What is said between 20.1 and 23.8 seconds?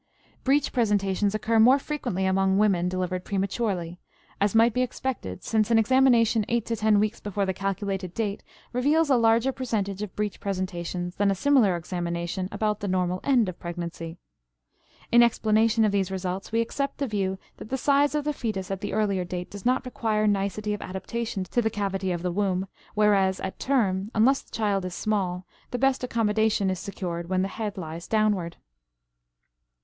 nicety of adaptation to the cavity of the womb, whereas at